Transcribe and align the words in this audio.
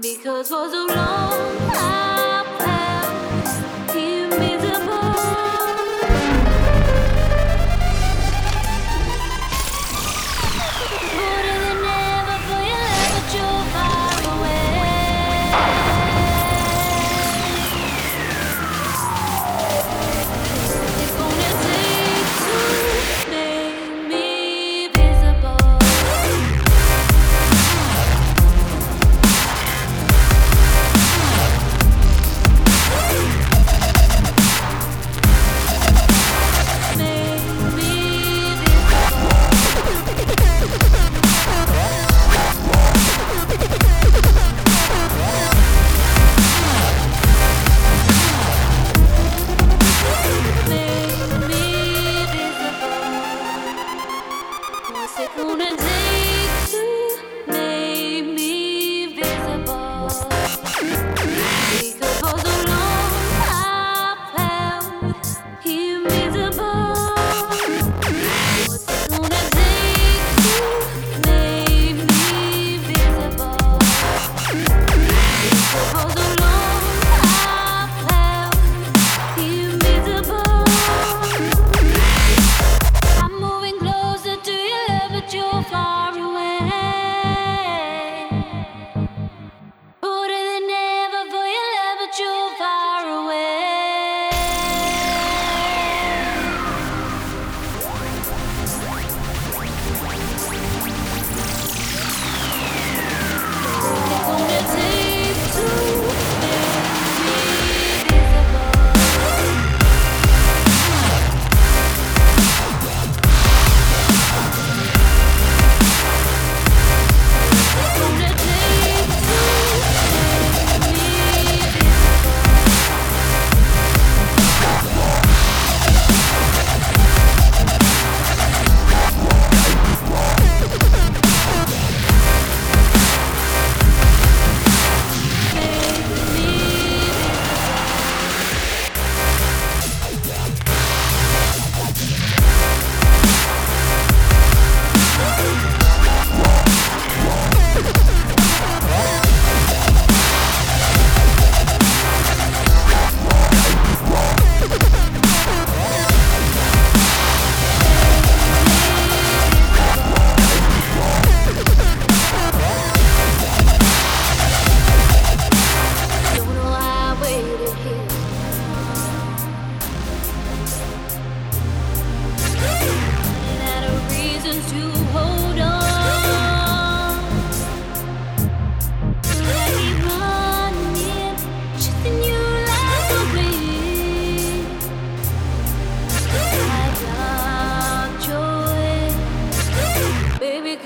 because 0.00 0.48
for 0.48 0.68
so 0.70 0.86
long 0.88 1.23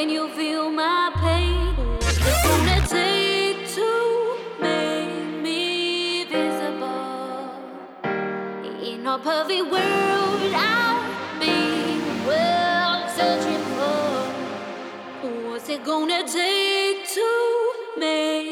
Can 0.00 0.08
you 0.08 0.28
feel 0.30 0.70
my 0.70 1.12
pain? 1.16 1.74
It's 2.00 2.18
gonna 2.46 2.80
take 2.88 3.68
to 3.76 3.90
make 4.58 5.42
me 5.42 6.24
visible. 6.24 7.52
In 8.82 9.06
a 9.06 9.18
perfect 9.18 9.70
world, 9.70 10.54
I'll 10.56 11.02
be 11.38 12.00
well 12.26 13.08
searching 13.10 13.64
for. 13.76 15.50
What's 15.50 15.68
it 15.68 15.84
gonna 15.84 16.26
take 16.26 17.06
to 17.16 17.28
make? 17.98 18.49